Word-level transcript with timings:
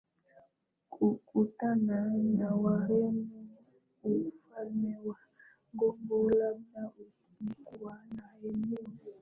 kukutana 0.93 1.97
na 2.37 2.49
Wareno 2.63 3.39
Ufalme 4.21 4.93
wa 5.05 5.15
Kongo 5.77 6.29
labda 6.29 6.81
ulikuwa 7.39 7.93
na 8.15 8.29
eneo 8.49 8.89